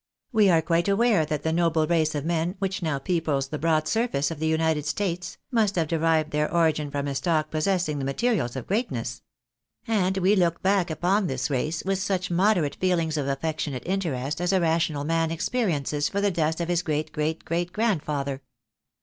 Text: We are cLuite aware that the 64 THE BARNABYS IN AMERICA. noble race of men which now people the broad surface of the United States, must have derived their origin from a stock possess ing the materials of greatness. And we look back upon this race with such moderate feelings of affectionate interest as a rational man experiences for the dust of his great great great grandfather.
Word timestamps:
We 0.31 0.49
are 0.49 0.63
cLuite 0.63 0.91
aware 0.91 1.25
that 1.27 1.43
the 1.43 1.49
64 1.49 1.51
THE 1.51 1.53
BARNABYS 1.53 1.75
IN 1.75 1.77
AMERICA. 1.77 1.79
noble 1.79 1.87
race 1.87 2.15
of 2.15 2.25
men 2.49 2.55
which 2.57 2.81
now 2.81 2.97
people 2.97 3.39
the 3.41 3.59
broad 3.59 3.87
surface 3.87 4.31
of 4.31 4.39
the 4.39 4.47
United 4.47 4.87
States, 4.87 5.37
must 5.51 5.75
have 5.75 5.87
derived 5.87 6.31
their 6.31 6.51
origin 6.51 6.89
from 6.89 7.05
a 7.07 7.13
stock 7.13 7.51
possess 7.51 7.87
ing 7.87 7.99
the 7.99 8.05
materials 8.05 8.55
of 8.55 8.65
greatness. 8.65 9.21
And 9.85 10.17
we 10.17 10.35
look 10.35 10.63
back 10.63 10.89
upon 10.89 11.27
this 11.27 11.51
race 11.51 11.83
with 11.85 11.99
such 11.99 12.31
moderate 12.31 12.77
feelings 12.77 13.15
of 13.15 13.27
affectionate 13.27 13.83
interest 13.85 14.41
as 14.41 14.51
a 14.51 14.59
rational 14.59 15.03
man 15.03 15.29
experiences 15.29 16.09
for 16.09 16.19
the 16.19 16.31
dust 16.31 16.59
of 16.59 16.67
his 16.67 16.81
great 16.81 17.11
great 17.11 17.45
great 17.45 17.71
grandfather. 17.71 18.41